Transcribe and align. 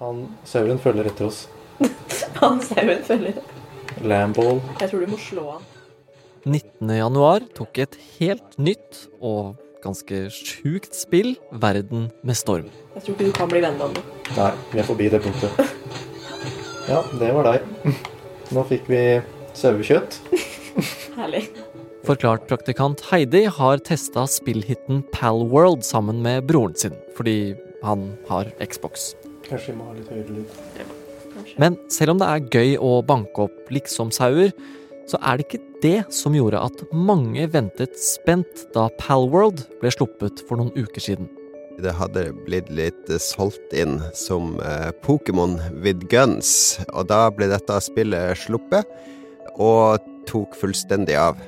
Han 0.00 0.26
sauen 0.44 0.80
følger 0.82 1.08
etter 1.08 1.30
oss. 1.30 1.46
Han 2.42 2.60
sauen 2.64 3.04
følger. 3.06 3.38
Lamball. 4.04 4.60
Jeg 4.80 4.90
tror 4.90 5.04
du 5.06 5.12
må 5.14 5.18
slå 5.20 5.44
han. 5.54 5.62
19. 6.46 6.90
januar 6.98 7.46
tok 7.56 7.78
et 7.82 7.96
helt 8.18 8.58
nytt 8.60 9.06
og 9.24 9.56
ganske 9.82 10.26
sjukt 10.34 10.94
spill 10.94 11.32
verden 11.50 12.10
med 12.26 12.38
storm. 12.38 12.68
Jeg 12.94 13.06
tror 13.06 13.16
ikke 13.16 13.30
du 13.30 13.34
kan 13.38 13.50
bli 13.50 13.62
venn 13.64 13.78
med 13.80 13.88
ham. 13.88 14.12
Nei, 14.36 14.50
vi 14.74 14.82
er 14.82 14.88
forbi 14.90 15.10
det 15.12 15.22
punktet. 15.24 15.56
Ja, 16.86 17.00
det 17.18 17.32
var 17.34 17.42
deg. 17.48 17.96
Nå 18.54 18.62
fikk 18.68 18.84
vi 18.86 19.00
sauekjøtt. 19.58 20.20
Herlig. 21.16 21.40
Forklart 22.06 22.44
praktikant 22.46 23.02
Heidi 23.08 23.40
har 23.50 23.82
testa 23.82 24.22
spillhiten 24.30 25.00
Palworld 25.10 25.82
sammen 25.82 26.22
med 26.22 26.46
broren 26.46 26.78
sin, 26.78 26.94
fordi 27.18 27.56
han 27.82 28.12
har 28.30 28.52
Xbox. 28.62 29.16
Kanskje 29.46 29.72
vi 29.72 29.78
må 29.78 29.90
ha 29.90 29.94
litt 29.96 30.10
høyere 30.10 30.40
lyd. 30.40 30.58
Kanskje. 31.36 31.60
Men 31.62 31.78
selv 31.92 32.14
om 32.14 32.22
det 32.22 32.28
er 32.32 32.50
gøy 32.56 32.76
å 32.82 32.92
banke 33.06 33.46
opp 33.46 33.72
liksom-sauer, 33.74 34.52
så 35.06 35.20
er 35.22 35.38
det 35.38 35.46
ikke 35.46 35.64
det 35.84 35.98
som 36.14 36.34
gjorde 36.34 36.60
at 36.66 36.82
mange 36.90 37.46
ventet 37.52 37.94
spent 38.00 38.66
da 38.74 38.88
Palworld 38.98 39.62
ble 39.82 39.92
sluppet 39.94 40.42
for 40.48 40.58
noen 40.58 40.72
uker 40.74 41.02
siden. 41.02 41.28
Det 41.76 41.92
hadde 41.92 42.30
blitt 42.46 42.70
litt 42.72 43.10
eh, 43.12 43.20
solgt 43.20 43.74
inn 43.76 43.98
som 44.16 44.56
eh, 44.64 44.88
Pokémon 45.04 45.58
with 45.84 46.08
guns, 46.10 46.78
og 46.88 47.10
da 47.12 47.26
ble 47.30 47.50
dette 47.52 47.76
spillet 47.84 48.40
sluppet, 48.40 48.88
og 49.60 50.00
tok 50.26 50.56
fullstendig 50.58 51.18
av. 51.20 51.38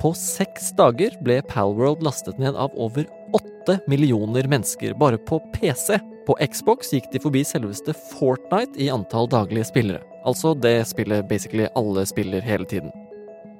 På 0.00 0.12
seks 0.18 0.74
dager 0.76 1.16
ble 1.24 1.40
Palworld 1.48 2.04
lastet 2.04 2.38
ned 2.38 2.58
av 2.60 2.76
over 2.76 3.08
åtte 3.34 3.78
millioner 3.88 4.46
mennesker 4.50 4.92
bare 5.00 5.16
på 5.16 5.40
PC. 5.56 5.96
På 6.24 6.36
Xbox 6.40 6.92
gikk 6.94 7.10
de 7.12 7.20
forbi 7.20 7.42
selveste 7.44 7.92
Fortnite 7.92 8.80
i 8.80 8.88
antall 8.92 9.28
daglige 9.28 9.68
spillere. 9.68 10.00
Altså 10.24 10.54
det 10.56 10.78
spillet 10.88 11.26
basically 11.28 11.66
alle 11.76 12.06
spiller 12.08 12.44
hele 12.44 12.64
tiden. 12.64 12.92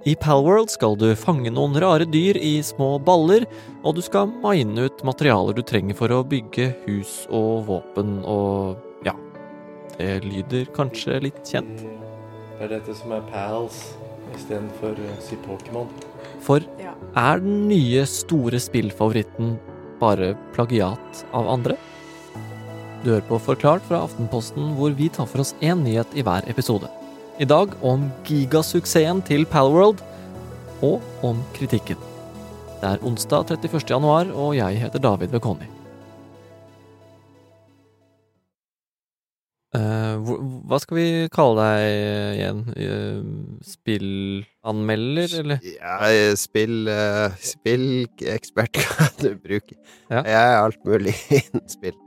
I 0.05 0.15
Palworld 0.21 0.69
skal 0.73 0.97
du 1.01 1.11
fange 1.17 1.49
noen 1.53 1.77
rare 1.81 2.05
dyr 2.09 2.37
i 2.37 2.59
små 2.65 2.99
baller, 3.05 3.47
og 3.85 3.97
du 3.97 4.03
skal 4.05 4.33
mine 4.43 4.89
ut 4.89 5.05
materialer 5.05 5.57
du 5.57 5.63
trenger 5.65 5.97
for 5.97 6.13
å 6.13 6.25
bygge 6.29 6.71
hus 6.85 7.23
og 7.33 7.65
våpen 7.69 8.19
og 8.21 8.81
ja. 9.05 9.15
Det 9.97 10.19
lyder 10.25 10.69
kanskje 10.77 11.23
litt 11.25 11.41
kjent. 11.45 11.85
Det 12.59 12.67
er 12.67 12.77
dette 12.77 12.97
som 12.97 13.13
er 13.17 13.25
pals 13.33 13.81
istedenfor 14.35 15.01
å 15.01 15.17
si 15.25 15.41
Pokémon. 15.45 15.89
For 16.45 16.65
er 16.85 17.41
den 17.45 17.67
nye 17.69 18.05
store 18.09 18.61
spillfavoritten 18.61 19.57
bare 20.01 20.35
plagiat 20.57 21.25
av 21.33 21.49
andre? 21.49 21.77
Du 23.05 23.11
hører 23.11 23.25
på 23.29 23.37
Forklart 23.37 23.85
fra 23.85 23.99
Aftenposten, 24.07 24.71
hvor 24.79 24.95
vi 24.97 25.11
tar 25.13 25.27
for 25.29 25.43
oss 25.43 25.51
én 25.61 25.83
nyhet 25.85 26.15
i 26.17 26.23
hver 26.25 26.47
episode. 26.49 26.89
I 27.37 27.45
dag 27.45 27.75
om 27.85 28.07
gigasuksessen 28.25 29.21
til 29.29 29.45
Palworld, 29.45 30.01
og 30.81 31.05
om 31.25 31.43
kritikken. 31.53 32.01
Det 32.81 32.95
er 32.95 33.05
onsdag 33.05 33.53
31. 33.59 33.85
januar, 33.93 34.33
og 34.33 34.57
jeg 34.57 34.81
heter 34.81 35.05
David 35.05 35.37
Vekoni. 35.37 35.69
Eh, 39.77 40.33
hva 40.65 40.81
skal 40.81 40.97
vi 41.03 41.07
kalle 41.35 41.61
deg 41.61 42.41
igjen? 42.41 42.67
Eh, 42.73 43.23
spillanmelder, 43.69 45.41
eller? 45.43 45.73
Ja, 45.77 46.35
spill, 46.41 46.89
eh, 46.89 47.37
spillekspert 47.53 48.81
kan 48.81 49.17
du 49.21 49.35
bruke. 49.37 49.77
Ja. 50.09 50.25
Jeg 50.25 50.41
er 50.41 50.63
alt 50.63 50.87
mulig 50.89 51.19
innen 51.43 51.69
spill. 51.69 52.01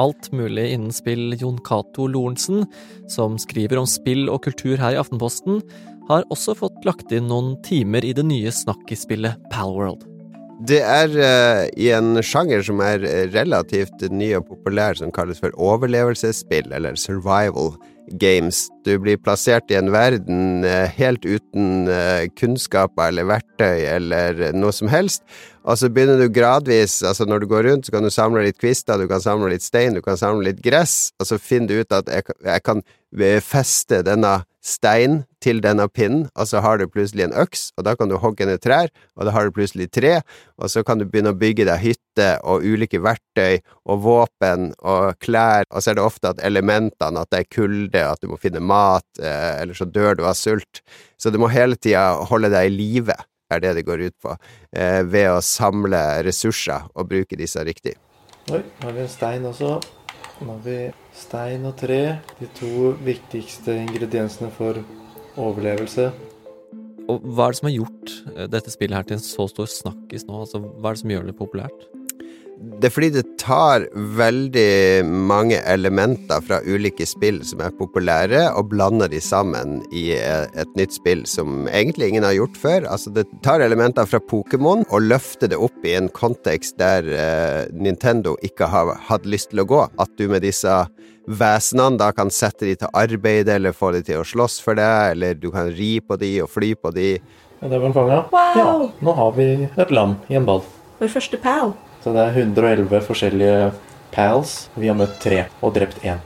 Alt 0.00 0.30
mulig 0.34 0.70
innen 0.74 0.94
spill 0.94 1.34
Jon 1.40 1.60
Cato 1.64 2.08
Lorentzen, 2.10 2.64
som 3.10 3.38
skriver 3.40 3.80
om 3.80 3.88
spill 3.88 4.28
og 4.32 4.42
kultur 4.46 4.78
her 4.80 4.96
i 4.96 5.00
Aftenposten, 5.00 5.62
har 6.08 6.26
også 6.34 6.56
fått 6.58 6.84
lagt 6.84 7.12
inn 7.14 7.30
noen 7.30 7.54
timer 7.64 8.04
i 8.04 8.12
det 8.16 8.26
nye 8.28 8.52
snakkisspillet 8.52 9.48
Palworld. 9.52 10.04
Det 10.64 10.78
er 10.86 11.10
uh, 11.18 11.64
i 11.74 11.88
en 11.92 12.20
sjanger 12.22 12.62
som 12.64 12.78
er 12.84 13.02
relativt 13.34 14.04
ny 14.14 14.30
og 14.38 14.46
populær, 14.52 14.94
som 14.96 15.10
kalles 15.12 15.42
for 15.42 15.54
overlevelsesspill, 15.58 16.70
eller 16.72 16.94
survival 17.00 17.74
games. 18.20 18.68
Du 18.86 18.94
blir 19.02 19.18
plassert 19.18 19.72
i 19.72 19.78
en 19.80 19.90
verden 19.92 20.62
uh, 20.62 20.86
helt 20.94 21.26
uten 21.26 21.90
uh, 21.90 22.22
kunnskaper 22.38 23.10
eller 23.10 23.28
verktøy 23.32 23.82
eller 23.96 24.54
noe 24.54 24.72
som 24.76 24.92
helst, 24.92 25.26
og 25.64 25.78
så 25.80 25.88
begynner 25.88 26.20
du 26.20 26.28
gradvis, 26.28 26.98
altså 27.08 27.24
når 27.24 27.44
du 27.44 27.46
går 27.48 27.68
rundt, 27.68 27.86
så 27.86 27.94
kan 27.94 28.04
du 28.04 28.12
samle 28.12 28.42
litt 28.44 28.58
kvister, 28.60 29.00
du 29.00 29.08
kan 29.08 29.22
samle 29.24 29.54
litt 29.54 29.64
stein, 29.64 29.96
du 29.96 30.02
kan 30.04 30.18
samle 30.20 30.50
litt 30.50 30.60
gress, 30.64 31.14
og 31.16 31.30
så 31.30 31.40
finner 31.40 31.70
du 31.70 31.80
ut 31.80 31.96
at 31.96 32.10
jeg, 32.12 32.36
jeg 32.44 32.64
kan 32.66 32.82
eh, 33.16 33.40
feste 33.40 34.02
denne 34.04 34.42
stein 34.64 35.22
til 35.44 35.62
denne 35.64 35.86
pinnen, 35.92 36.26
og 36.36 36.48
så 36.48 36.60
har 36.64 36.80
du 36.80 36.86
plutselig 36.88 37.26
en 37.26 37.36
øks, 37.40 37.66
og 37.78 37.88
da 37.88 37.96
kan 37.96 38.12
du 38.12 38.18
hogge 38.20 38.48
ned 38.48 38.60
trær, 38.64 38.92
og 39.16 39.24
da 39.24 39.32
har 39.32 39.48
du 39.48 39.56
plutselig 39.56 39.88
tre, 39.92 40.18
og 40.60 40.72
så 40.72 40.84
kan 40.84 41.00
du 41.00 41.06
begynne 41.08 41.32
å 41.32 41.40
bygge 41.40 41.68
deg 41.68 41.82
hytte 41.82 42.30
og 42.44 42.64
ulike 42.64 43.00
verktøy 43.04 43.60
og 43.88 44.04
våpen 44.04 44.70
og 44.84 45.16
klær, 45.24 45.64
og 45.70 45.80
så 45.80 45.92
er 45.92 46.00
det 46.00 46.06
ofte 46.06 46.32
at 46.32 46.44
elementene, 46.44 47.24
at 47.24 47.32
det 47.32 47.44
er 47.44 47.52
kulde, 47.56 48.04
at 48.04 48.20
du 48.20 48.28
må 48.32 48.40
finne 48.40 48.60
mat, 48.60 49.08
eh, 49.20 49.62
eller 49.62 49.76
så 49.76 49.88
dør 49.88 50.20
du 50.20 50.26
av 50.28 50.36
sult. 50.36 50.84
Så 51.16 51.32
du 51.32 51.40
må 51.40 51.52
hele 51.52 51.80
tida 51.80 52.10
holde 52.28 52.52
deg 52.52 52.68
i 52.68 52.76
live, 52.76 53.16
er 53.52 53.62
det 53.64 53.74
det 53.78 53.86
går 53.86 54.06
ut 54.08 54.16
på, 54.22 54.36
eh, 54.72 55.02
ved 55.02 55.30
å 55.30 55.42
samle 55.44 56.00
ressurser 56.24 56.88
og 56.94 57.08
bruke 57.08 57.36
disse 57.36 57.60
riktig. 57.64 57.96
Oi, 58.52 58.60
nå 58.60 58.88
har 58.88 58.92
vi 58.92 59.00
en 59.00 59.08
stein 59.08 59.46
også. 59.48 59.80
Nå 60.44 60.50
har 60.50 60.62
vi 60.64 60.78
stein 61.14 61.64
og 61.64 61.76
tre. 61.76 62.20
De 62.40 62.48
to 62.58 62.92
viktigste 63.04 63.76
ingrediensene 63.84 64.50
for 64.52 64.82
overlevelse. 65.36 66.12
Og 67.08 67.20
hva 67.20 67.48
er 67.48 67.52
det 67.52 67.58
som 67.60 67.68
har 67.68 67.76
gjort 67.76 68.14
eh, 68.34 68.46
dette 68.48 68.72
spillet 68.72 68.96
her 68.96 69.08
til 69.08 69.18
en 69.18 69.24
så 69.24 69.48
stor 69.50 69.68
snakkis 69.68 70.26
nå? 70.28 70.40
Altså, 70.44 70.60
hva 70.60 70.90
er 70.90 70.96
det 70.96 71.04
som 71.04 71.14
gjør 71.14 71.28
det 71.28 71.36
populært? 71.38 71.86
Det 72.80 72.88
er 72.88 72.92
fordi 72.92 73.10
det 73.14 73.24
tar 73.40 73.84
veldig 74.18 75.04
mange 75.04 75.58
elementer 75.68 76.42
fra 76.44 76.60
ulike 76.64 77.06
spill 77.08 77.42
som 77.46 77.62
er 77.64 77.74
populære, 77.78 78.42
og 78.56 78.70
blander 78.72 79.10
de 79.12 79.20
sammen 79.24 79.78
i 79.92 80.06
et 80.16 80.76
nytt 80.78 80.96
spill 80.96 81.24
som 81.28 81.68
egentlig 81.68 82.10
ingen 82.10 82.26
har 82.26 82.36
gjort 82.36 82.58
før. 82.60 82.88
Altså, 82.90 83.12
det 83.14 83.26
tar 83.44 83.64
elementer 83.64 84.08
fra 84.08 84.20
Pokémon 84.30 84.84
og 84.88 85.08
løfter 85.08 85.50
det 85.52 85.60
opp 85.60 85.84
i 85.84 85.96
en 85.98 86.10
kontekst 86.12 86.78
der 86.80 87.08
eh, 87.08 87.62
Nintendo 87.72 88.36
ikke 88.44 88.68
har 88.72 88.94
hatt 89.08 89.28
lyst 89.28 89.52
til 89.52 89.64
å 89.64 89.68
gå. 89.68 89.80
At 90.00 90.12
du 90.20 90.26
med 90.32 90.44
disse 90.46 90.84
vesenene 91.24 92.00
da 92.00 92.10
kan 92.16 92.32
sette 92.32 92.68
de 92.68 92.76
til 92.80 92.92
arbeid, 92.96 93.48
eller 93.48 93.76
få 93.76 93.94
de 93.96 94.04
til 94.04 94.20
å 94.20 94.28
slåss 94.28 94.60
for 94.64 94.78
deg, 94.80 95.14
eller 95.14 95.40
du 95.40 95.50
kan 95.54 95.72
ri 95.72 95.96
på 96.04 96.18
de 96.20 96.36
og 96.44 96.52
fly 96.52 96.74
på 96.76 96.92
de. 96.96 97.16
Ja, 97.60 97.68
det 97.68 97.78
var 97.78 97.88
den 97.88 97.96
fanga. 97.96 98.22
Wow! 98.32 98.60
Ja, 98.60 98.76
nå 99.04 99.16
har 99.16 99.34
vi 99.38 99.48
et 99.64 99.94
lam 99.94 100.18
i 100.28 100.36
en 100.40 100.48
ball. 100.48 100.64
Vår 101.00 101.12
første 101.16 101.40
pal. 101.40 101.74
Så 102.04 102.12
det 102.12 102.20
er 102.20 102.34
111 102.36 103.00
forskjellige 103.06 103.60
pals. 104.12 104.66
Vi 104.76 104.90
har 104.90 104.96
møtt 104.98 105.14
tre 105.22 105.46
og 105.64 105.72
drept 105.72 106.02
én. 106.04 106.18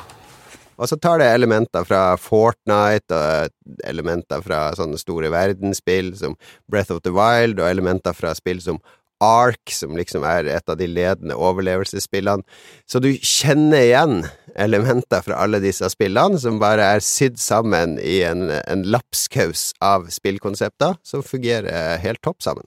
Og 0.78 0.89
så 0.91 0.97
tar 0.99 1.21
det 1.22 1.28
elementer 1.31 1.87
fra 1.87 2.16
Fortnite, 2.19 3.15
og 3.15 3.78
elementer 3.87 4.43
fra 4.43 4.72
sånne 4.78 4.99
store 4.99 5.31
verdensspill 5.31 6.12
som 6.19 6.34
Breath 6.71 6.94
of 6.94 7.05
the 7.06 7.12
Wild, 7.15 7.62
og 7.62 7.71
elementer 7.71 8.15
fra 8.15 8.33
spill 8.34 8.59
som 8.62 8.81
Ark, 9.22 9.71
som 9.75 9.94
liksom 9.99 10.27
er 10.27 10.50
et 10.50 10.71
av 10.71 10.78
de 10.78 10.87
ledende 10.91 11.38
overlevelsesspillene. 11.38 12.43
Så 12.87 12.99
du 13.03 13.12
kjenner 13.15 13.87
igjen 13.87 14.19
elementer 14.59 15.22
fra 15.27 15.38
alle 15.44 15.62
disse 15.62 15.87
spillene, 15.94 16.43
som 16.43 16.59
bare 16.62 16.91
er 16.97 17.06
sydd 17.06 17.38
sammen 17.43 18.00
i 18.03 18.21
en, 18.27 18.49
en 18.50 18.83
lapskaus 18.87 19.72
av 19.78 20.11
spillkonsepter, 20.15 20.99
som 21.06 21.27
fungerer 21.27 22.03
helt 22.03 22.22
topp 22.27 22.43
sammen. 22.47 22.67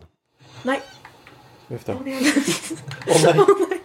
Nei. 0.63 0.79
Uff 1.71 1.85
da. 1.87 1.95
Å 1.95 2.03
nei. 2.03 2.17
Å 3.07 3.19
nei, 3.21 3.79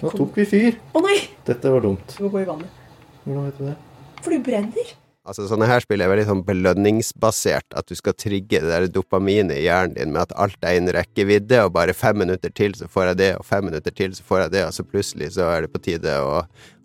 nå 0.00 0.14
tok 0.14 0.38
vi 0.38 0.46
fyr. 0.48 0.78
Å 0.96 1.02
nei! 1.04 1.18
Dette 1.48 1.74
var 1.74 1.84
dumt. 1.84 2.16
Du 2.16 2.24
må 2.24 2.32
gå 2.32 2.44
i 2.44 2.48
vannet. 2.48 2.88
Hvordan 3.26 3.50
vet 3.50 3.60
du 3.60 3.68
det? 3.68 3.76
For 4.22 4.34
du 4.34 4.42
brenner. 4.46 4.96
Altså 5.28 5.44
Sånne 5.44 5.66
her 5.68 5.82
spill 5.84 6.00
er 6.00 6.08
veldig 6.08 6.24
sånn 6.24 6.42
belønningsbasert, 6.46 7.74
at 7.76 7.88
du 7.90 7.92
skal 7.98 8.14
trigge 8.16 8.62
det 8.62 8.70
der 8.70 8.86
dopaminet 8.88 9.58
i 9.58 9.66
hjernen 9.66 9.98
din 9.98 10.14
med 10.14 10.22
at 10.22 10.32
alt 10.40 10.64
er 10.64 10.78
innen 10.78 10.94
rekkevidde, 10.96 11.58
og 11.66 11.74
bare 11.74 11.92
fem 11.96 12.16
minutter 12.22 12.52
til 12.54 12.72
så 12.78 12.88
får 12.88 13.10
jeg 13.10 13.18
det, 13.20 13.28
og 13.36 13.44
fem 13.44 13.68
minutter 13.68 13.92
til 13.92 14.14
så 14.16 14.24
får 14.24 14.46
jeg 14.46 14.54
det, 14.54 14.62
og 14.64 14.72
så 14.78 14.86
plutselig 14.88 15.28
så 15.36 15.50
er 15.52 15.66
det 15.66 15.72
på 15.74 15.82
tide 15.84 16.14
å, 16.24 16.38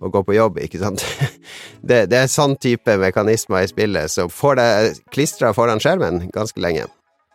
å 0.04 0.12
gå 0.12 0.24
på 0.28 0.36
jobb, 0.36 0.60
ikke 0.66 0.81
sant? 0.84 1.06
Det, 1.84 2.06
det 2.07 2.16
er 2.16 2.30
sånn 2.31 2.54
type 2.63 2.94
mekanismer 3.00 3.66
i 3.66 3.68
spillet 3.68 4.12
som 4.12 4.30
får 4.31 4.60
deg 4.60 5.00
klistra 5.12 5.50
foran 5.56 5.81
skjermen 5.84 6.30
ganske 6.31 6.62
lenge. 6.63 6.86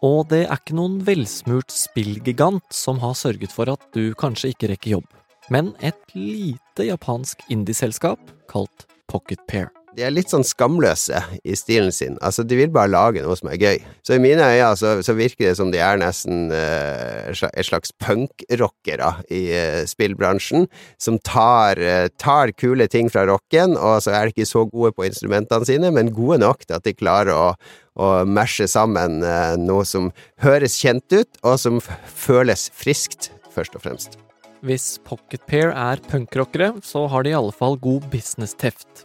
Og 0.06 0.28
det 0.30 0.44
er 0.46 0.60
ikke 0.60 0.76
noen 0.78 1.00
velsmurt 1.06 1.74
spillgigant 1.74 2.62
som 2.74 3.00
har 3.02 3.16
sørget 3.18 3.54
for 3.54 3.70
at 3.72 3.82
du 3.96 4.12
kanskje 4.18 4.52
ikke 4.54 4.70
rekker 4.70 4.94
jobb, 4.98 5.08
men 5.50 5.72
et 5.82 5.98
lite 6.14 6.86
japansk 6.86 7.42
indieselskap 7.50 8.22
kalt 8.50 8.86
Pocket 9.08 9.42
Pair. 9.48 9.72
de 9.98 10.04
er 10.06 10.12
litt 10.14 10.30
sånn 10.30 10.44
skamløse 10.46 11.18
i 11.42 11.56
stilen 11.58 11.90
sin. 11.90 12.14
Altså, 12.22 12.44
de 12.46 12.54
vil 12.54 12.70
bare 12.70 12.92
lage 12.92 13.22
noe 13.24 13.34
som 13.34 13.48
er 13.50 13.58
gøy. 13.58 13.80
Så 14.06 14.14
i 14.14 14.20
mine 14.22 14.44
øyne 14.46 14.68
så, 14.78 14.92
så 15.02 15.14
virker 15.18 15.48
det 15.48 15.56
som 15.58 15.72
de 15.72 15.80
er 15.82 15.98
nesten 15.98 16.52
uh, 16.52 17.32
et 17.32 17.66
slags 17.66 17.90
punkrockere 17.98 19.10
i 19.34 19.42
uh, 19.50 19.80
spillbransjen, 19.90 20.68
som 21.02 21.18
tar, 21.26 21.82
uh, 21.82 22.06
tar, 22.20 22.54
kule 22.60 22.86
ting 22.86 23.10
fra 23.10 23.26
rocken, 23.26 23.74
og 23.74 23.98
så 24.04 24.14
er 24.14 24.28
de 24.28 24.36
ikke 24.36 24.46
så 24.52 24.62
gode 24.70 24.94
på 24.94 25.08
instrumentene 25.08 25.66
sine, 25.66 25.90
men 25.90 26.14
gode 26.14 26.38
nok 26.44 26.62
til 26.68 26.78
at 26.78 26.86
de 26.86 26.94
klarer 26.94 27.34
å, 27.34 27.50
å 27.98 28.24
mashe 28.28 28.68
sammen 28.70 29.20
noe 29.64 29.84
som 29.88 30.12
høres 30.42 30.78
kjent 30.78 31.06
ut, 31.12 31.28
og 31.42 31.58
som 31.60 31.82
føles 32.06 32.68
friskt, 32.74 33.32
først 33.54 33.76
og 33.76 33.84
fremst. 33.84 34.18
Hvis 34.66 34.96
Pocket 35.06 35.44
Pair 35.46 35.70
er 35.70 36.00
punkrockere, 36.10 36.72
så 36.82 37.04
har 37.10 37.22
de 37.22 37.30
i 37.30 37.38
alle 37.38 37.54
fall 37.54 37.78
god 37.78 38.08
business-teft. 38.10 39.04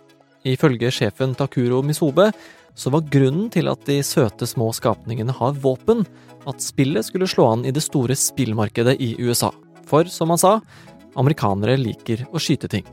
Ifølge 0.50 0.90
sjefen 0.92 1.36
Takuro 1.38 1.84
Misobe 1.86 2.32
så 2.76 2.90
var 2.94 3.06
grunnen 3.14 3.52
til 3.54 3.70
at 3.70 3.84
de 3.86 4.00
søte 4.06 4.48
små 4.50 4.72
skapningene 4.74 5.36
har 5.38 5.54
våpen, 5.62 6.02
at 6.50 6.64
spillet 6.64 7.06
skulle 7.06 7.30
slå 7.30 7.46
an 7.52 7.68
i 7.70 7.72
det 7.72 7.84
store 7.86 8.18
spillmarkedet 8.18 8.98
i 9.00 9.14
USA. 9.22 9.54
For 9.88 10.10
som 10.10 10.34
han 10.34 10.42
sa, 10.42 10.58
amerikanere 11.20 11.78
liker 11.80 12.26
å 12.34 12.42
skyte 12.42 12.72
ting. 12.72 12.86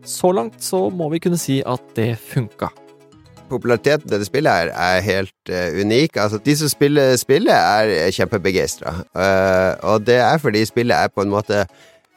Så 0.00 0.32
langt 0.32 0.62
så 0.64 0.86
må 0.88 1.10
vi 1.12 1.20
kunne 1.20 1.38
si 1.38 1.60
at 1.60 1.92
det 1.98 2.14
funka. 2.30 2.72
Populariteten 3.48 4.06
til 4.06 4.14
dette 4.16 4.28
spillet 4.28 4.52
her 4.52 4.72
er 4.72 5.04
helt 5.04 5.52
uh, 5.52 5.80
unik. 5.80 6.16
Altså, 6.20 6.40
de 6.44 6.56
som 6.56 6.72
spiller 6.72 7.16
spillet, 7.20 7.54
er 7.54 8.12
kjempebegeistra. 8.14 8.94
Uh, 9.16 9.92
og 9.92 10.06
det 10.06 10.20
er 10.22 10.42
fordi 10.42 10.64
spillet 10.68 10.96
er 10.96 11.12
på 11.12 11.24
en 11.24 11.32
måte 11.32 11.64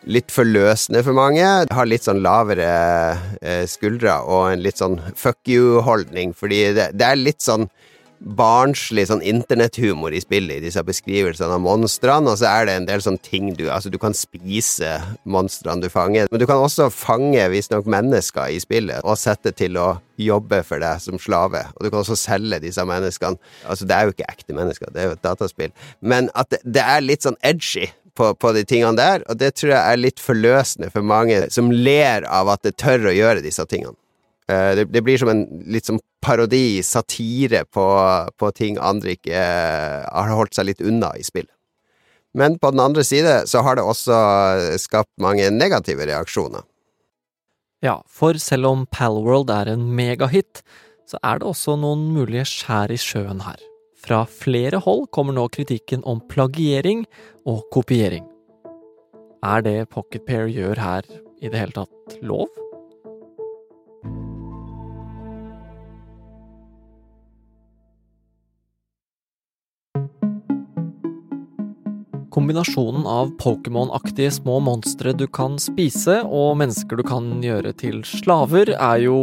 litt 0.10 0.32
forløsende 0.34 1.04
for 1.06 1.18
mange. 1.18 1.46
Har 1.72 1.90
litt 1.90 2.08
sånn 2.08 2.24
lavere 2.26 2.72
uh, 3.42 3.64
skuldre 3.70 4.18
og 4.26 4.52
en 4.52 4.66
litt 4.66 4.82
sånn 4.82 5.00
fuck 5.16 5.40
you-holdning, 5.50 6.36
fordi 6.38 6.64
det, 6.78 6.92
det, 6.98 7.08
er 7.08 7.22
litt 7.22 7.42
sånn 7.44 7.68
barnslig 8.22 9.08
sånn 9.10 9.24
internetthumor 9.26 10.14
i 10.14 10.22
spillet, 10.22 10.60
i 10.60 10.66
disse 10.68 10.82
beskrivelsene 10.86 11.56
av 11.58 11.64
monstrene, 11.64 12.30
og 12.30 12.38
så 12.38 12.50
er 12.52 12.68
det 12.68 12.76
en 12.78 12.88
del 12.90 13.02
sånne 13.04 13.24
ting 13.26 13.52
du 13.58 13.64
Altså, 13.72 13.90
du 13.90 13.98
kan 14.02 14.14
spise 14.18 14.98
monstrene 15.24 15.82
du 15.82 15.90
fanger, 15.90 16.28
men 16.32 16.42
du 16.42 16.46
kan 16.50 16.62
også 16.62 16.90
fange 16.94 17.42
visstnok 17.54 17.88
mennesker 17.90 18.52
i 18.52 18.60
spillet 18.62 19.06
og 19.06 19.18
sette 19.18 19.54
til 19.58 19.80
å 19.80 19.94
jobbe 20.22 20.62
for 20.68 20.84
deg 20.84 21.02
som 21.02 21.18
slave, 21.22 21.64
og 21.74 21.82
du 21.82 21.90
kan 21.90 22.02
også 22.02 22.20
selge 22.20 22.60
disse 22.62 22.84
menneskene. 22.86 23.40
Altså, 23.66 23.88
det 23.90 23.96
er 23.96 24.06
jo 24.06 24.14
ikke 24.14 24.30
ekte 24.30 24.58
mennesker, 24.58 24.92
det 24.94 25.02
er 25.02 25.10
jo 25.10 25.16
et 25.18 25.26
dataspill, 25.26 25.74
men 26.02 26.30
at 26.38 26.54
det, 26.62 26.84
er 26.84 27.02
litt 27.06 27.26
sånn 27.26 27.40
edgy 27.42 27.88
på, 28.18 28.34
på, 28.36 28.54
de 28.54 28.66
tingene 28.68 29.00
der, 29.00 29.26
og 29.32 29.40
det 29.40 29.56
tror 29.58 29.74
jeg 29.74 29.82
er 29.82 30.04
litt 30.04 30.22
forløsende 30.22 30.92
for 30.94 31.06
mange 31.06 31.46
som 31.54 31.72
ler 31.74 32.28
av 32.30 32.52
at 32.54 32.68
det 32.68 32.76
tør 32.82 33.10
å 33.10 33.16
gjøre 33.16 33.46
disse 33.46 33.66
tingene. 33.72 33.98
Uh, 34.52 34.74
det, 34.76 34.90
det, 34.92 35.04
blir 35.06 35.22
som 35.22 35.32
en 35.32 35.46
litt 35.72 35.88
sånn 35.88 36.02
parodi, 36.22 36.82
satire, 36.86 37.66
på, 37.66 37.86
på 38.38 38.52
ting 38.58 38.78
andre 38.82 39.16
ikke 39.18 39.36
uh, 39.36 40.06
har 40.06 40.36
holdt 40.38 40.58
seg 40.58 40.70
litt 40.70 40.84
unna 40.86 41.12
i 41.18 41.26
spill. 41.26 41.50
Men 42.38 42.56
på 42.62 42.72
den 42.72 42.80
andre 42.80 43.04
side 43.04 43.42
så 43.52 43.64
har 43.66 43.76
det 43.76 43.84
også 43.84 44.16
skapt 44.80 45.12
mange 45.20 45.50
negative 45.52 46.06
reaksjoner. 46.08 46.64
Ja, 47.84 47.98
for 48.08 48.38
selv 48.40 48.70
om 48.70 48.86
Palworld 48.94 49.52
er 49.52 49.74
en 49.74 49.90
megahit, 49.98 50.62
så 51.10 51.20
er 51.26 51.42
det 51.42 51.50
også 51.50 51.76
noen 51.82 52.06
mulige 52.16 52.46
skjær 52.48 52.94
i 52.94 53.00
sjøen 53.02 53.42
her. 53.44 53.60
Fra 54.02 54.24
flere 54.26 54.80
hold 54.82 55.08
kommer 55.14 55.36
nå 55.36 55.48
kritikken 55.54 56.06
om 56.10 56.22
plagiering 56.32 57.04
og 57.50 57.66
kopiering. 57.74 58.24
Er 59.42 59.66
det 59.66 59.90
Pocket 59.90 60.26
Pair 60.26 60.50
gjør 60.50 60.78
her 60.78 61.06
i 61.42 61.50
det 61.50 61.58
hele 61.58 61.74
tatt 61.82 62.18
lov? 62.22 62.61
Kombinasjonen 72.32 73.04
av 73.08 73.34
Pokémon-aktige 73.38 74.32
små 74.32 74.60
monstre 74.64 75.12
du 75.14 75.26
kan 75.28 75.58
spise, 75.60 76.22
og 76.24 76.56
mennesker 76.62 77.02
du 77.02 77.04
kan 77.04 77.26
gjøre 77.44 77.74
til 77.76 77.98
slaver, 78.08 78.72
er 78.72 79.02
jo 79.04 79.18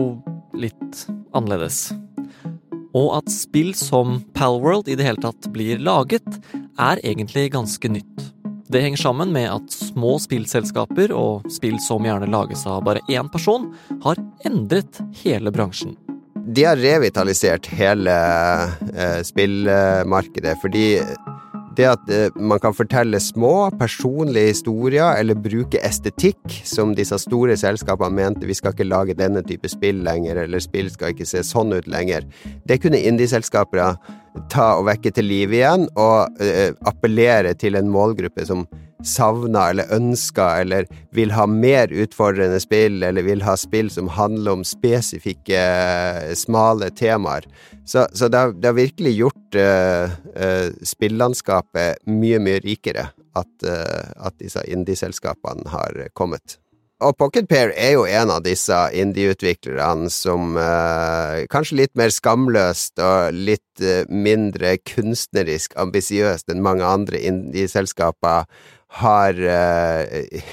litt 0.52 1.06
annerledes. 1.32 1.86
Og 2.92 3.14
at 3.16 3.30
spill 3.32 3.72
som 3.76 4.18
Palworld 4.36 4.90
i 4.92 4.96
det 4.98 5.06
hele 5.08 5.22
tatt 5.24 5.48
blir 5.54 5.80
laget, 5.80 6.26
er 6.76 7.00
egentlig 7.00 7.46
ganske 7.56 7.88
nytt. 7.88 8.26
Det 8.68 8.82
henger 8.84 9.00
sammen 9.00 9.32
med 9.32 9.48
at 9.54 9.72
små 9.72 10.18
spillselskaper, 10.20 11.14
og 11.16 11.48
spill 11.52 11.80
som 11.80 12.04
gjerne 12.04 12.28
lages 12.28 12.66
av 12.68 12.84
bare 12.84 13.00
én 13.08 13.32
person, 13.32 13.70
har 14.04 14.20
endret 14.44 15.00
hele 15.22 15.48
bransjen. 15.54 15.96
De 16.48 16.68
har 16.68 16.76
revitalisert 16.76 17.72
hele 17.72 18.12
eh, 18.92 19.24
spillmarkedet, 19.24 20.54
fordi 20.60 20.86
det 21.78 21.86
at 21.86 22.10
eh, 22.10 22.34
man 22.34 22.60
kan 22.62 22.74
fortelle 22.74 23.20
små, 23.22 23.70
personlige 23.78 24.52
historier, 24.52 25.14
eller 25.20 25.38
bruke 25.38 25.80
estetikk, 25.86 26.58
som 26.66 26.94
disse 26.98 27.18
store 27.22 27.56
selskapene 27.58 28.18
mente 28.18 28.48
vi 28.48 28.56
skal 28.58 28.74
ikke 28.74 28.88
lage 28.88 29.18
denne 29.18 29.44
type 29.46 29.70
spill 29.70 30.02
lenger, 30.06 30.42
eller 30.44 30.62
spill 30.62 30.90
skal 30.92 31.14
ikke 31.14 31.28
se 31.28 31.44
sånn 31.46 31.76
ut 31.76 31.88
lenger, 31.90 32.26
det 32.68 32.80
kunne 32.82 33.00
indieselskapere 33.00 33.92
ta 34.52 34.68
og 34.78 34.86
vekke 34.88 35.12
til 35.14 35.28
liv 35.30 35.54
igjen, 35.54 35.88
og 35.98 36.42
uh, 36.42 36.70
appellere 36.86 37.54
til 37.58 37.78
en 37.78 37.88
målgruppe 37.90 38.44
som 38.46 38.66
savner 39.04 39.70
eller 39.70 39.92
ønska 39.94 40.48
eller 40.60 40.88
vil 41.14 41.32
ha 41.36 41.46
mer 41.46 41.92
utfordrende 41.92 42.60
spill, 42.60 43.02
eller 43.02 43.22
vil 43.26 43.42
ha 43.46 43.56
spill 43.56 43.90
som 43.90 44.10
handler 44.12 44.58
om 44.58 44.64
spesifikke, 44.66 45.58
uh, 45.58 46.34
smale 46.34 46.90
temaer. 46.90 47.46
Så, 47.84 48.06
så 48.12 48.28
det, 48.28 48.38
har, 48.38 48.52
det, 48.52 48.68
har, 48.68 48.78
virkelig 48.78 49.14
gjort 49.16 49.58
uh, 49.58 50.16
uh, 50.36 50.70
spillandskapet 50.82 52.04
mye, 52.10 52.40
mye 52.42 52.62
rikere 52.64 53.10
at, 53.38 53.68
at 54.18 54.34
disse 54.42 54.58
indieselskapene 54.66 55.68
har 55.70 56.08
kommet. 56.18 56.56
Og 56.98 57.14
Pocket 57.14 57.46
Pair 57.46 57.70
er 57.78 57.92
jo 57.94 58.06
en 58.10 58.30
av 58.34 58.40
disse 58.42 58.74
indie-utviklerne 58.98 60.08
som 60.10 60.56
eh, 60.58 61.44
kanskje 61.46 61.76
litt 61.84 61.92
mer 61.98 62.10
skamløst 62.10 62.98
og 62.98 63.36
litt 63.36 63.82
eh, 63.84 64.02
mindre 64.10 64.72
kunstnerisk 64.82 65.76
ambisiøst 65.78 66.50
enn 66.50 66.64
mange 66.64 66.82
andre 66.82 67.20
indie-selskaper 67.30 68.50
har 68.88 69.36
uh, 69.36 70.04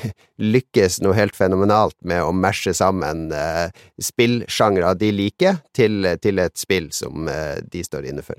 lykkes 0.56 1.00
noe 1.04 1.16
helt 1.16 1.36
fenomenalt 1.38 1.96
med 2.04 2.24
å 2.24 2.34
mashe 2.36 2.74
sammen 2.76 3.30
uh, 3.32 3.72
spillsjangre 4.02 4.96
de 5.00 5.12
liker, 5.16 5.62
til, 5.76 6.04
til, 6.22 6.42
et 6.44 6.58
spill 6.60 6.92
som 6.96 7.30
uh, 7.32 7.56
de 7.72 7.84
står 7.86 8.10
inne 8.12 8.26
for. 8.26 8.38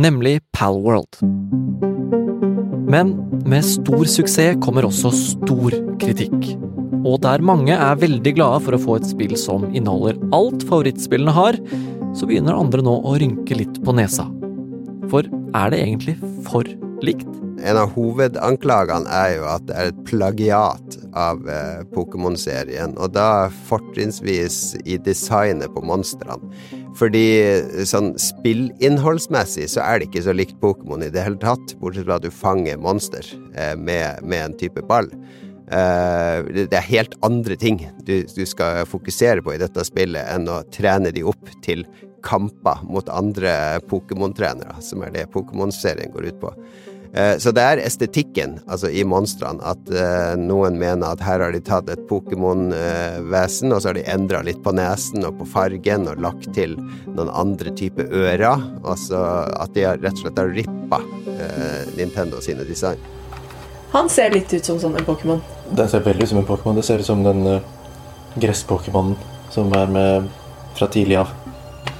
Nemlig 0.00 0.38
Palworld. 0.54 1.20
Men 2.88 3.12
med 3.48 3.66
stor 3.66 4.06
suksess 4.08 4.56
kommer 4.64 4.86
også 4.88 5.12
stor 5.12 5.76
kritikk. 6.00 6.54
Og 7.04 7.20
der 7.22 7.42
mange 7.44 7.74
er 7.76 8.00
veldig 8.00 8.32
glade 8.36 8.62
for 8.64 8.74
å 8.74 8.80
få 8.80 8.96
et 8.98 9.08
spill 9.08 9.36
som 9.38 9.68
inneholder 9.70 10.18
alt 10.34 10.64
favorittspillene 10.68 11.34
har, 11.36 11.58
så 12.16 12.28
begynner 12.28 12.56
andre 12.56 12.82
nå 12.84 12.94
å 13.06 13.16
rynke 13.20 13.58
litt 13.58 13.82
på 13.84 13.94
nesa. 13.96 14.26
For 15.12 15.28
er 15.56 15.74
det 15.74 15.82
egentlig 15.84 16.16
for 16.48 16.68
likt? 17.04 17.28
En 17.66 17.78
av 17.80 17.90
hovedanklagene 17.96 19.10
er 19.10 19.32
jo 19.38 19.46
at 19.50 19.64
det 19.68 19.76
er 19.76 19.90
et 19.90 20.02
plagiat 20.06 20.98
av 21.18 21.42
eh, 21.50 21.80
Pokémon-serien, 21.94 22.94
og 23.00 23.14
da 23.16 23.48
fortrinnsvis 23.68 24.76
i 24.84 24.98
designet 25.02 25.72
på 25.74 25.82
monstrene. 25.86 26.52
Fordi 26.98 27.26
sånn 27.86 28.12
spillinnholdsmessig 28.18 29.68
så 29.70 29.84
er 29.84 29.98
det 29.98 30.08
ikke 30.08 30.24
så 30.26 30.34
likt 30.34 30.56
Pokémon 30.62 31.04
i 31.06 31.12
det 31.14 31.22
hele 31.22 31.38
tatt, 31.42 31.76
bortsett 31.82 32.08
fra 32.08 32.18
at 32.18 32.26
du 32.26 32.32
fanger 32.34 32.80
monster 32.82 33.26
eh, 33.54 33.74
med, 33.78 34.22
med 34.26 34.44
en 34.44 34.58
type 34.58 34.82
ball. 34.88 35.10
Uh, 35.68 36.48
det 36.48 36.72
er 36.72 36.84
helt 36.86 37.12
andre 37.26 37.52
ting 37.60 37.82
du, 38.08 38.22
du, 38.24 38.44
skal 38.48 38.86
fokusere 38.88 39.42
på 39.44 39.52
i 39.52 39.58
dette 39.60 39.82
spillet 39.84 40.24
enn 40.32 40.46
å 40.48 40.62
trene 40.72 41.10
de 41.12 41.20
opp 41.28 41.50
til 41.60 41.82
kamper 42.24 42.80
mot 42.88 43.08
andre 43.12 43.52
Pokémon-trenere, 43.90 44.78
som 44.80 45.04
er 45.04 45.12
det 45.12 45.26
Pokémon-serien 45.34 46.14
går 46.14 46.30
ut 46.30 46.40
på. 46.40 46.54
Uh, 47.16 47.34
så 47.40 47.52
det 47.56 47.64
er 47.64 47.80
estetikken, 47.82 48.58
altså 48.68 48.90
i 48.92 49.04
monstrene, 49.08 49.62
at 49.64 49.92
uh, 49.94 50.34
noen 50.40 50.76
mener 50.80 51.14
at 51.14 51.22
her 51.24 51.40
har 51.44 51.54
de 51.54 51.60
tatt 51.64 51.88
et 51.92 52.02
Pokémon-vesen, 52.10 53.72
og 53.72 53.80
så 53.80 53.90
har 53.90 53.98
de 53.98 54.04
endra 54.12 54.42
litt 54.46 54.60
på 54.64 54.74
nesen 54.76 55.24
og 55.24 55.38
på 55.40 55.48
fargen 55.54 56.08
og 56.10 56.20
lagt 56.22 56.50
til 56.56 56.76
noen 57.06 57.32
andre 57.32 57.72
typer 57.78 58.12
ører. 58.12 58.66
Altså 58.84 59.22
at 59.56 59.72
de 59.76 59.86
har, 59.88 60.02
rett 60.04 60.20
og 60.20 60.26
slett 60.26 60.42
har 60.42 60.52
rippa 60.52 61.00
Nintendo 61.96 62.42
sine 62.44 62.66
design. 62.68 63.00
Han 63.94 64.10
ser 64.12 64.34
litt 64.34 64.52
ut 64.52 64.66
som 64.66 64.76
sånn 64.80 64.98
en 65.00 65.06
Pokémon. 65.06 65.40
Den 65.72 65.88
ser 65.88 66.04
veldig 66.04 66.26
ut 66.26 66.32
som 66.34 66.40
en 66.42 66.48
Pokémon. 66.48 66.76
Det 66.76 66.84
ser 66.84 67.00
ut 67.00 67.08
som 67.08 67.24
den 67.24 67.44
gress-Pokémonen 68.36 69.16
som 69.54 69.72
er 69.72 69.92
med 69.92 70.28
fra 70.76 70.88
tidlig 70.92 71.16
av. 71.22 71.32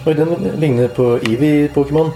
Oi, 0.06 0.14
den 0.14 0.60
ligner 0.60 0.90
på 0.92 1.16
Eevee-Pokémon. 1.18 2.12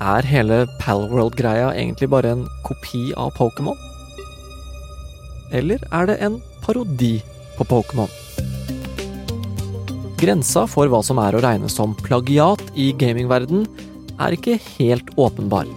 Er 0.00 0.24
hele 0.24 0.62
Palworld-greia 0.80 1.74
egentlig 1.76 2.06
bare 2.08 2.30
en 2.32 2.46
kopi 2.64 3.10
av 3.20 3.34
Pokémon? 3.36 3.76
Eller 5.52 5.82
er 5.92 6.08
det 6.08 6.14
en 6.24 6.38
parodi 6.64 7.18
på 7.58 7.66
Pokémon? 7.68 8.08
Grensa 10.22 10.64
for 10.72 10.88
hva 10.88 11.02
som 11.04 11.20
er 11.20 11.36
å 11.36 11.42
regne 11.44 11.68
som 11.68 11.92
plagiat 12.00 12.64
i 12.72 12.94
gamingverden 12.96 13.68
er 14.16 14.38
ikke 14.38 14.56
helt 14.78 15.12
åpenbar. 15.20 15.68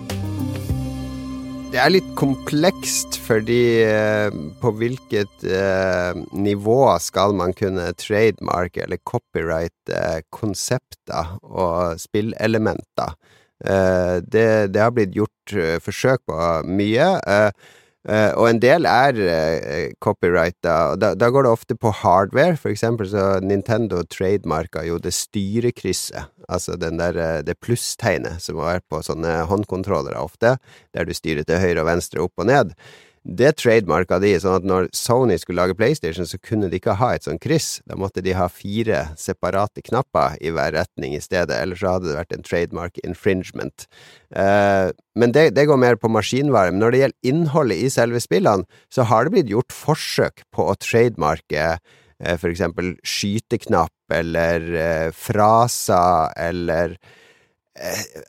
Det 1.73 1.83
er 1.83 1.91
litt 1.91 2.09
komplekst, 2.15 3.19
fordi 3.27 3.61
eh, 3.83 4.31
på 4.63 4.71
hvilket 4.79 5.47
eh, 5.51 6.15
nivå 6.31 6.81
skal 7.03 7.35
man 7.35 7.51
kunne 7.57 7.91
trademark 7.99 8.79
eller 8.85 9.03
copyright 9.03 9.91
eh, 9.91 10.19
konsepter 10.31 11.39
og 11.43 11.99
spillelementer? 11.99 13.17
Eh, 13.61 14.17
det, 14.23 14.73
det, 14.73 14.81
har 14.81 14.91
blitt 14.95 15.15
gjort 15.15 15.55
eh, 15.55 15.77
forsøk 15.83 16.25
på 16.29 16.39
mye. 16.67 17.07
Eh, 17.23 18.33
og 18.35 18.49
en 18.49 18.57
del 18.59 18.83
er 18.83 19.15
uh, 19.15 19.91
copyrighta, 20.03 20.73
og 20.91 20.97
da, 20.99 21.13
da, 21.15 21.29
går 21.31 21.45
det 21.45 21.51
ofte 21.55 21.77
på 21.79 21.93
hardware. 22.01 22.57
For 22.59 22.73
eksempel 22.73 23.07
så 23.07 23.37
Nintendo 23.39 24.01
trademarka 24.03 24.83
jo 24.83 24.97
det 24.99 25.13
styrekrysset, 25.15 26.27
altså 26.51 26.75
der, 26.75 27.21
det 27.47 27.55
plusstegnet 27.63 28.43
som 28.43 28.59
var 28.59 28.83
på 28.91 28.99
sånne 29.07 29.45
håndkontrollere 29.47 30.19
ofte, 30.19 30.57
der 30.91 31.07
du 31.07 31.15
styrer 31.15 31.47
til 31.47 31.63
høyre 31.63 31.85
og 31.85 31.93
venstre, 31.93 32.27
opp 32.27 32.43
og 32.43 32.51
ned. 32.51 32.75
Det 33.23 33.53
trademarka 33.55 34.17
de, 34.19 34.33
sånn 34.43 34.57
at 34.57 34.65
når 34.67 34.89
Sony 34.91 35.37
skulle 35.39 35.61
lage 35.61 35.77
PlayStation, 35.79 36.27
så 36.27 36.35
kunne 36.43 36.67
de 36.67 36.75
ikke 36.81 36.97
ha 36.99 37.13
et 37.15 37.23
sånt 37.23 37.39
kryss. 37.43 37.77
Da 37.87 37.95
måtte 37.99 38.19
de 38.23 38.33
ha 38.35 38.49
fire 38.51 39.05
separate 39.19 39.79
knapper 39.87 40.35
i 40.43 40.51
hver 40.51 40.75
retning 40.75 41.15
i 41.15 41.21
stedet, 41.23 41.55
ellers 41.55 41.79
så 41.79 41.95
hadde 41.95 42.09
det 42.09 42.17
vært 42.17 42.35
en 42.35 42.43
trademark 42.43 42.99
infringement. 43.07 43.87
Eh, 44.35 44.91
men 45.15 45.35
det, 45.35 45.53
det, 45.55 45.69
går 45.69 45.79
mer 45.79 45.99
på 46.01 46.11
maskinvare. 46.11 46.75
Men 46.75 46.83
når 46.83 46.91
det 46.91 47.01
gjelder 47.03 47.31
innholdet 47.31 47.79
i 47.79 47.89
selve 47.95 48.19
spillene, 48.23 48.67
så 48.91 49.07
har 49.07 49.23
det 49.23 49.37
blitt 49.37 49.55
gjort 49.55 49.71
forsøk 49.71 50.43
på 50.51 50.67
å 50.67 50.77
trademarke 50.83 51.67
eh, 51.71 52.35
for 52.35 52.51
eksempel 52.51 52.97
skyteknapp 53.07 54.19
eller 54.19 54.67
eh, 54.75 55.09
fraser 55.15 56.35
eller 56.43 56.99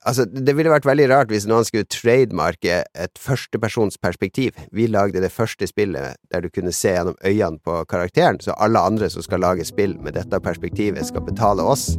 altså, 0.02 0.24
det 0.24 0.56
ville 0.56 0.72
vært 0.72 0.86
veldig 0.88 1.08
rart 1.10 1.32
hvis 1.32 1.46
noen 1.48 1.66
skulle 1.68 1.88
trademarke 1.90 2.82
et 2.94 3.20
førstepersonsperspektiv. 3.20 4.56
Vi 4.72 4.88
lagde 4.88 5.22
det 5.24 5.32
første 5.32 5.68
spillet 5.68 6.16
der 6.32 6.44
du 6.44 6.50
kunne 6.50 6.72
se 6.72 6.94
gjennom 6.94 7.18
øynene 7.24 7.60
på 7.64 7.82
karakteren, 7.90 8.40
så 8.40 8.56
alle 8.58 8.80
andre 8.80 9.10
som 9.12 9.24
skal 9.24 9.44
lage 9.44 9.66
spill 9.68 9.98
med 10.00 10.16
dette 10.18 10.40
perspektivet, 10.40 11.04
skal 11.06 11.26
betale 11.26 11.62
oss. 11.62 11.94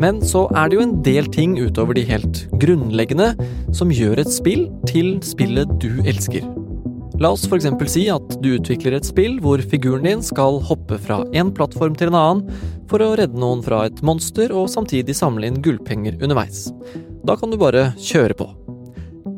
Men 0.00 0.20
så 0.20 0.44
er 0.52 0.68
det 0.68 0.76
jo 0.76 0.84
en 0.84 0.98
del 1.04 1.28
ting 1.32 1.56
utover 1.56 1.96
de 1.96 2.04
helt 2.04 2.44
grunnleggende 2.60 3.32
som 3.76 3.92
gjør 3.92 4.20
et 4.20 4.32
spill 4.32 4.68
til 4.88 5.16
spillet 5.24 5.70
du 5.80 6.02
elsker. 6.04 6.44
La 7.16 7.30
oss 7.32 7.46
f.eks. 7.48 7.64
si 7.88 8.02
at 8.12 8.34
du 8.44 8.50
utvikler 8.58 8.98
et 8.98 9.06
spill 9.08 9.38
hvor 9.40 9.62
figuren 9.64 10.04
din 10.04 10.22
skal 10.24 10.58
hoppe 10.68 10.98
fra 11.00 11.22
en 11.32 11.48
plattform 11.56 11.94
til 11.96 12.10
en 12.10 12.18
annen 12.18 12.58
for 12.90 13.00
å 13.00 13.14
redde 13.16 13.40
noen 13.40 13.62
fra 13.64 13.86
et 13.88 14.02
monster 14.04 14.52
og 14.52 14.68
samtidig 14.68 15.16
samle 15.16 15.48
inn 15.48 15.62
gullpenger 15.64 16.18
underveis. 16.20 16.66
Da 17.24 17.38
kan 17.40 17.48
du 17.48 17.56
bare 17.60 17.88
kjøre 17.96 18.36
på. 18.36 18.50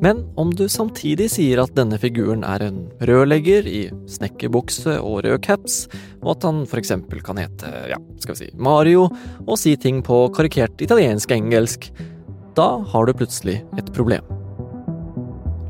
Men 0.03 0.25
om 0.39 0.51
du 0.55 0.65
samtidig 0.71 1.29
sier 1.37 1.63
at 1.63 1.75
denne 1.79 2.01
figuren 2.03 2.43
er 2.47 2.65
en 2.67 2.81
rørlegger 2.99 3.67
i 3.71 3.85
snekkerbukse 4.11 4.99
og 4.99 5.23
rød 5.27 5.39
caps, 5.47 5.85
og 6.23 6.35
at 6.35 6.49
han 6.49 6.65
f.eks. 6.67 6.95
kan 7.27 7.43
hete, 7.43 7.73
ja, 7.95 8.01
skal 8.23 8.35
vi 8.35 8.41
si, 8.43 8.51
Mario, 8.59 9.07
og 9.47 9.55
si 9.59 9.77
ting 9.79 10.03
på 10.07 10.25
karikert 10.35 10.83
italiensk-engelsk, 10.83 11.93
da 12.59 12.73
har 12.91 13.07
du 13.07 13.15
plutselig 13.23 13.61
et 13.79 13.95
problem. 13.95 14.38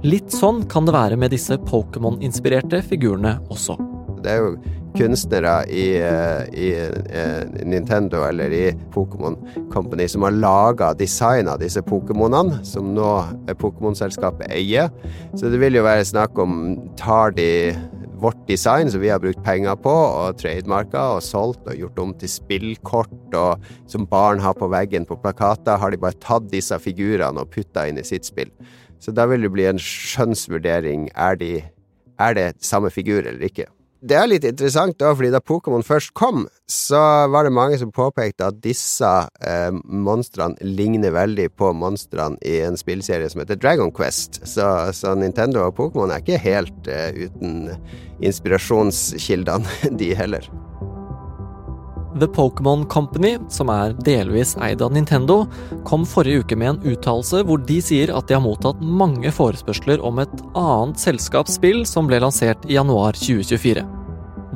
Litt 0.07 0.31
sånn 0.31 0.61
kan 0.71 0.87
det 0.87 0.93
være 0.95 1.17
med 1.19 1.33
disse 1.35 1.57
Pokémon-inspirerte 1.59 2.79
figurene 2.87 3.33
også. 3.51 3.75
Det 4.23 4.31
er 4.31 4.45
jo 4.45 4.77
kunstnere 4.95 5.55
i, 5.75 5.87
eh, 5.99 6.45
i, 6.55 6.69
i 6.71 7.17
eh, 7.19 7.65
Nintendo 7.67 8.23
eller 8.29 8.55
i 8.55 8.63
Pokémon 8.95 9.35
Company 9.73 10.07
som 10.09 10.23
har 10.23 10.37
laga 10.39 10.93
design 10.99 11.51
av 11.51 11.59
disse 11.63 11.83
Pokémonene, 11.83 12.61
som 12.67 12.93
nå 12.95 13.11
Pokémon-selskapet 13.59 14.47
eier. 14.55 14.93
Så 15.35 15.51
det 15.51 15.59
vil 15.63 15.81
jo 15.81 15.87
være 15.87 16.07
snakk 16.07 16.39
om 16.47 16.79
tar 16.99 17.35
de 17.35 17.51
vårt 18.19 18.41
design 18.49 18.91
som 18.91 19.03
vi 19.03 19.11
har 19.13 19.21
brukt 19.23 19.41
penger 19.47 19.77
på, 19.79 19.93
og 19.93 20.39
trademarka 20.41 21.05
og 21.17 21.23
solgt 21.25 21.69
og 21.71 21.79
gjort 21.79 22.03
om 22.03 22.13
til 22.19 22.33
spillkort 22.33 23.39
og 23.39 23.71
som 23.91 24.07
barn 24.11 24.43
har 24.43 24.57
på 24.59 24.69
veggen 24.73 25.07
på 25.09 25.19
plakater, 25.23 25.79
har 25.79 25.95
de 25.95 26.01
bare 26.03 26.19
tatt 26.25 26.51
disse 26.53 26.77
figurene 26.83 27.45
og 27.45 27.53
putta 27.55 27.87
inn 27.89 28.01
i 28.01 28.07
sitt 28.07 28.29
spill. 28.29 28.53
Så 28.99 29.15
da 29.15 29.29
vil 29.31 29.47
det 29.47 29.53
bli 29.55 29.69
en 29.71 29.79
skjønnsvurdering. 29.79 31.09
Er, 31.15 31.39
de, 31.39 31.53
er 32.19 32.35
det 32.35 32.49
samme 32.65 32.91
figur 32.91 33.23
eller 33.23 33.47
ikke? 33.47 33.69
Det 33.99 34.15
er 34.15 34.29
litt 34.31 34.45
interessant, 34.47 34.95
da, 35.01 35.11
fordi 35.11 35.33
da 35.35 35.41
Pokémon 35.43 35.83
først 35.83 36.13
kom, 36.15 36.45
så 36.71 37.01
var 37.33 37.49
det 37.49 37.55
mange 37.57 37.81
som 37.81 37.91
påpekte 37.91 38.47
at 38.47 38.61
disse 38.63 39.09
eh, 39.43 39.75
monstrene 39.75 40.55
ligner 40.63 41.11
veldig 41.17 41.49
på 41.59 41.73
monstrene 41.75 42.39
i 42.47 42.61
en 42.63 42.79
spillserie 42.79 43.27
som 43.33 43.43
heter 43.43 43.59
Dragon 43.59 43.91
Quest. 43.91 44.39
Så, 44.47 44.69
så 44.95 45.17
Nintendo 45.19 45.67
og 45.67 45.75
Pokémon 45.81 46.15
er 46.15 46.23
ikke 46.23 46.39
helt 46.47 46.93
eh, 46.95 47.27
uten 47.27 47.73
inspirasjonskildene, 48.23 49.79
de 50.01 50.15
heller. 50.15 50.47
The 52.17 52.27
Pokémon 52.27 52.87
Company, 52.89 53.37
som 53.53 53.69
er 53.73 53.93
delvis 54.07 54.55
eid 54.65 54.83
av 54.83 54.95
Nintendo, 54.97 55.43
kom 55.85 56.07
forrige 56.09 56.45
uke 56.45 56.57
med 56.57 56.71
en 56.73 56.95
uttalelse 56.95 57.43
hvor 57.45 57.61
de 57.69 57.79
sier 57.85 58.13
at 58.15 58.29
de 58.29 58.39
har 58.39 58.45
mottatt 58.45 58.81
mange 58.81 59.33
forespørsler 59.35 60.01
om 60.05 60.23
et 60.23 60.35
annet 60.57 61.01
selskapsspill 61.05 61.85
som 61.89 62.09
ble 62.09 62.23
lansert 62.25 62.65
i 62.69 62.79
januar 62.79 63.19
2024. 63.19 63.85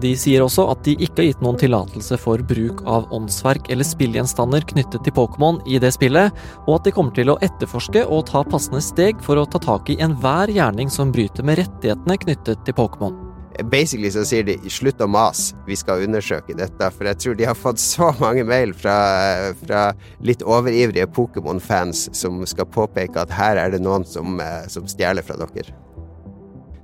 De 0.02 0.12
sier 0.18 0.42
også 0.42 0.64
at 0.72 0.80
de 0.86 0.96
ikke 0.96 1.20
har 1.20 1.28
gitt 1.28 1.42
noen 1.44 1.58
tillatelse 1.60 2.16
for 2.18 2.42
bruk 2.48 2.80
av 2.88 3.10
åndsverk 3.14 3.68
eller 3.70 3.86
spillgjenstander 3.86 4.64
knyttet 4.72 5.04
til 5.04 5.14
Pokémon 5.14 5.60
i 5.68 5.78
det 5.82 5.92
spillet, 5.94 6.32
og 6.66 6.78
at 6.78 6.88
de 6.88 6.94
kommer 6.96 7.14
til 7.14 7.30
å 7.30 7.38
etterforske 7.44 8.06
og 8.08 8.24
ta 8.32 8.42
passende 8.48 8.82
steg 8.82 9.20
for 9.22 9.38
å 9.38 9.46
ta 9.46 9.62
tak 9.62 9.92
i 9.92 10.00
enhver 10.02 10.50
gjerning 10.50 10.90
som 10.90 11.12
bryter 11.14 11.46
med 11.46 11.60
rettighetene 11.62 12.18
knyttet 12.24 12.64
til 12.66 12.78
Pokémon. 12.80 13.31
Basically 13.68 14.08
så 14.10 14.24
sier 14.24 14.46
de 14.46 14.56
'slutt 14.70 15.00
å 15.04 15.08
mase, 15.10 15.54
vi 15.66 15.76
skal 15.76 16.06
undersøke 16.06 16.56
dette'. 16.56 16.90
For 16.92 17.04
jeg 17.04 17.18
tror 17.18 17.34
de 17.36 17.44
har 17.44 17.58
fått 17.58 17.78
så 17.78 18.12
mange 18.20 18.44
mail 18.44 18.72
fra, 18.72 19.52
fra 19.64 19.92
litt 20.20 20.42
overivrige 20.42 21.06
Pokémon-fans 21.06 22.08
som 22.16 22.40
skal 22.46 22.66
påpeke 22.66 23.20
at 23.20 23.30
her 23.30 23.56
er 23.60 23.70
det 23.70 23.82
noen 23.82 24.04
som, 24.08 24.40
eh, 24.40 24.66
som 24.68 24.88
stjeler 24.88 25.22
fra 25.22 25.36
dere. 25.36 25.74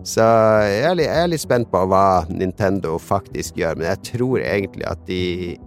Så 0.05 0.23
jeg 0.23 0.85
er, 0.85 0.95
litt, 0.95 1.09
jeg 1.09 1.25
er 1.25 1.29
litt 1.29 1.43
spent 1.43 1.71
på 1.73 1.81
hva 1.91 2.25
Nintendo 2.31 2.99
faktisk 3.03 3.59
gjør, 3.59 3.77
men 3.77 3.91
jeg 3.91 4.05
tror 4.13 4.41
egentlig 4.41 4.87
at 4.87 5.01
de 5.09 5.59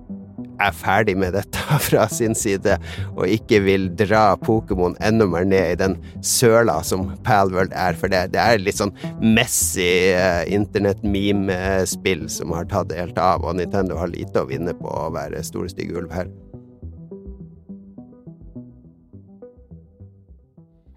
er 0.62 0.76
ferdig 0.76 1.16
med 1.20 1.36
dette 1.38 1.80
fra 1.88 2.08
sin 2.12 2.36
side, 2.38 2.78
og 3.16 3.26
ikke 3.30 3.62
vil 3.66 3.90
dra 4.00 4.36
Pokémon 4.42 4.98
enda 5.04 5.28
mer 5.30 5.48
ned 5.48 5.74
i 5.74 5.80
den 5.82 5.98
søla 6.26 6.80
som 6.88 7.10
Palworld 7.26 7.76
er, 7.78 7.98
for 7.98 8.12
det, 8.12 8.28
det 8.36 8.44
er 8.44 8.62
litt 8.62 8.80
sånn 8.82 8.94
messy 9.22 9.90
eh, 10.14 10.44
internett-meme-spill 10.54 12.28
som 12.32 12.54
har 12.56 12.70
tatt 12.72 12.94
helt 12.98 13.20
av, 13.22 13.46
og 13.46 13.60
Nintendo 13.60 14.00
har 14.00 14.14
lite 14.14 14.44
å 14.44 14.50
vinne 14.50 14.76
på 14.78 14.90
å 14.90 15.12
være 15.16 15.44
store, 15.46 15.72
stygge 15.72 16.00
ulv 16.02 16.16
her. 16.16 16.32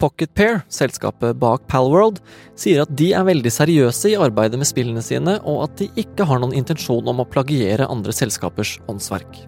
PocketPair, 0.04 0.61
selskapet 0.68 1.38
bak 1.40 1.64
Palworld, 1.71 2.18
sier 2.61 2.83
at 2.83 2.92
de 2.92 3.12
er 3.16 3.25
veldig 3.25 3.52
seriøse 3.54 4.11
i 4.11 4.18
arbeidet 4.21 4.61
med 4.61 4.68
spillene 4.68 5.04
sine, 5.04 5.38
og 5.49 5.64
at 5.68 5.80
de 5.80 5.88
ikke 6.04 6.26
har 6.28 6.42
noen 6.42 6.52
intensjon 6.59 7.09
om 7.09 7.25
å 7.25 7.28
plagiere 7.30 7.88
andre 7.88 8.12
selskapers 8.12 8.76
åndsverk. 8.90 9.44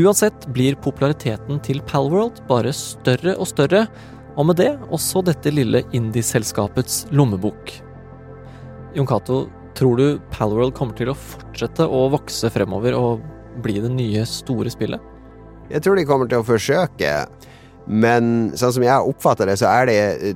Uansett 0.00 0.46
blir 0.54 0.78
populariteten 0.80 1.58
til 1.66 1.80
Palworld 1.84 2.38
bare 2.48 2.72
større 2.76 3.34
og 3.36 3.48
større, 3.50 3.84
og 4.38 4.46
med 4.48 4.60
det 4.60 4.70
også 4.94 5.20
dette 5.26 5.50
lille 5.52 5.82
indie-selskapets 5.96 7.02
lommebok. 7.12 7.72
Jon 8.96 9.08
Cato, 9.10 9.42
tror 9.76 9.98
du 9.98 10.06
Palworld 10.32 10.72
kommer 10.78 10.96
til 10.96 11.10
å 11.12 11.18
fortsette 11.18 11.84
å 11.84 12.06
vokse 12.14 12.48
fremover 12.54 12.96
og 12.96 13.26
bli 13.64 13.76
det 13.82 13.90
nye, 13.92 14.24
store 14.24 14.72
spillet? 14.72 15.02
Jeg 15.70 15.84
tror 15.84 15.98
de 15.98 16.06
kommer 16.08 16.30
til 16.30 16.40
å 16.40 16.46
forsøke. 16.46 17.12
Men 17.86 18.50
sånn 18.58 18.74
som 18.76 18.84
jeg 18.84 19.12
oppfatter 19.12 19.48
det, 19.50 19.56
så 19.58 19.70
er 19.70 19.88
det, 19.88 20.34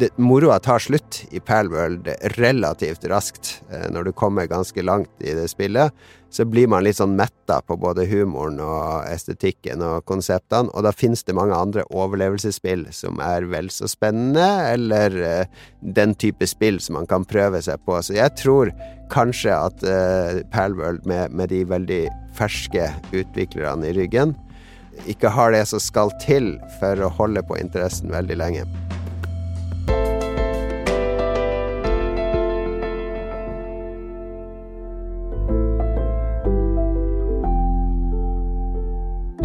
det 0.00 0.10
Moroa 0.22 0.58
tar 0.62 0.80
slutt 0.80 1.24
i 1.34 1.42
Palworld 1.44 2.08
relativt 2.36 3.04
raskt. 3.10 3.56
Eh, 3.70 3.88
når 3.92 4.08
du 4.08 4.12
kommer 4.16 4.48
ganske 4.48 4.84
langt 4.84 5.10
i 5.20 5.34
det 5.36 5.48
spillet, 5.52 5.92
så 6.36 6.44
blir 6.48 6.68
man 6.68 6.84
litt 6.84 6.98
sånn 6.98 7.14
metta 7.16 7.60
på 7.64 7.76
både 7.80 8.04
humoren 8.10 8.58
og 8.60 9.06
estetikken 9.08 9.82
og 9.84 10.04
konseptene, 10.08 10.72
og 10.74 10.84
da 10.84 10.92
finnes 10.92 11.24
det 11.24 11.36
mange 11.36 11.56
andre 11.56 11.84
overlevelsesspill 11.94 12.86
som 12.94 13.20
er 13.24 13.46
vel 13.50 13.70
så 13.72 13.88
spennende, 13.90 14.46
eller 14.74 15.16
uh, 15.22 15.62
den 15.80 16.16
type 16.18 16.48
spill 16.50 16.80
som 16.82 16.98
man 16.98 17.08
kan 17.08 17.24
prøve 17.28 17.62
seg 17.64 17.80
på. 17.86 17.96
Så 18.02 18.18
jeg 18.18 18.34
tror 18.40 18.72
kanskje 19.12 19.54
at 19.54 19.86
uh, 19.86 20.42
Palworld, 20.52 21.06
med, 21.08 21.32
med 21.32 21.54
de 21.54 21.62
veldig 21.70 22.02
ferske 22.36 22.90
utviklerne 23.16 23.88
i 23.88 23.96
ryggen, 23.96 24.34
ikke 25.04 25.30
har 25.32 25.52
det 25.52 25.66
som 25.68 25.82
skal 25.82 26.12
til 26.22 26.54
for 26.80 27.00
å 27.04 27.12
holde 27.18 27.44
på 27.46 27.58
interessen 27.60 28.12
veldig 28.14 28.40
lenge. 28.40 28.66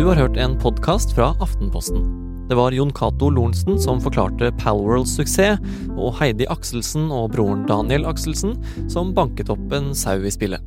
Du 0.02 0.08
har 0.08 0.18
hørt 0.18 0.38
en 0.42 0.56
podkast 0.58 1.12
fra 1.14 1.28
Aftenposten. 1.46 2.02
Det 2.50 2.56
var 2.58 2.74
Jon 2.74 2.90
Cato 2.92 3.30
Lorentzen 3.30 3.78
som 3.80 4.02
forklarte 4.02 4.50
Palworlds 4.58 5.14
suksess, 5.16 5.62
og 5.94 6.16
Heidi 6.18 6.48
Akselsen 6.50 7.06
og 7.14 7.36
broren 7.36 7.68
Daniel 7.70 8.08
Akselsen 8.10 8.58
som 8.92 9.14
banket 9.14 9.54
opp 9.54 9.76
en 9.78 9.94
sau 9.96 10.18
i 10.26 10.34
spillet. 10.34 10.60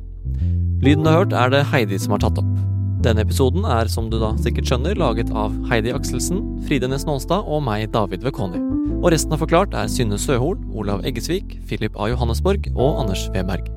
Lyden 0.81 1.03
du 1.03 1.11
har 1.11 1.19
hørt, 1.25 1.35
er 1.35 1.51
det 1.51 1.65
Heidi 1.73 1.99
som 1.99 2.15
har 2.15 2.23
tatt 2.23 2.39
opp. 2.41 2.74
Denne 3.05 3.21
episoden 3.21 3.67
er, 3.69 3.85
som 3.85 4.07
du 4.09 4.15
da 4.17 4.31
sikkert 4.41 4.65
skjønner, 4.65 4.95
laget 4.97 5.29
av 5.37 5.53
Heidi 5.69 5.91
Akselsen, 5.93 6.39
Fride 6.65 6.87
Næss 6.89 7.03
Nålstad 7.05 7.45
og 7.45 7.59
meg, 7.61 7.83
David 7.93 8.23
Vekoni. 8.25 8.57
Og 8.95 9.11
resten 9.13 9.35
av 9.35 9.43
Forklart 9.43 9.75
er 9.77 9.91
Synne 9.93 10.17
Søhol, 10.17 10.57
Olav 10.73 11.05
Eggesvik, 11.05 11.53
Philip 11.69 11.93
A. 12.01 12.07
Johannesborg 12.09 12.65
og 12.73 13.03
Anders 13.03 13.27
Weberg. 13.35 13.67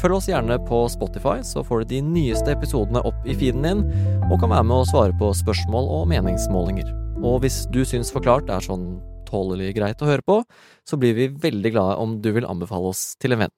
Følg 0.00 0.16
oss 0.16 0.26
gjerne 0.26 0.56
på 0.66 0.80
Spotify, 0.90 1.36
så 1.46 1.62
får 1.62 1.84
du 1.84 1.92
de 1.92 2.00
nyeste 2.08 2.56
episodene 2.56 3.04
opp 3.06 3.22
i 3.22 3.36
feeden 3.38 3.62
din, 3.68 3.84
og 4.32 4.40
kan 4.42 4.50
være 4.50 4.66
med 4.66 4.80
å 4.80 4.90
svare 4.90 5.14
på 5.22 5.30
spørsmål 5.44 5.86
og 6.00 6.10
meningsmålinger. 6.10 6.90
Og 7.22 7.44
hvis 7.46 7.62
du 7.70 7.84
syns 7.86 8.10
Forklart 8.10 8.50
er 8.50 8.66
sånn 8.66 8.96
tålelig 9.30 9.76
greit 9.78 10.02
å 10.02 10.10
høre 10.10 10.26
på, 10.26 10.40
så 10.82 10.98
blir 10.98 11.14
vi 11.14 11.30
veldig 11.30 11.74
glade 11.78 12.02
om 12.02 12.18
du 12.18 12.32
vil 12.34 12.50
anbefale 12.50 12.90
oss 12.90 13.12
til 13.22 13.38
en 13.38 13.46
venn. 13.46 13.56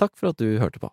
Takk 0.00 0.16
for 0.16 0.32
at 0.32 0.40
du 0.40 0.56
hørte 0.56 0.80
på. 0.80 0.88